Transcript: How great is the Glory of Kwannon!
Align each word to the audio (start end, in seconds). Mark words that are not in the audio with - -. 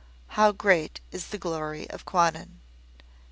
How 0.29 0.51
great 0.51 0.99
is 1.11 1.27
the 1.27 1.37
Glory 1.37 1.87
of 1.91 2.05
Kwannon! 2.05 2.59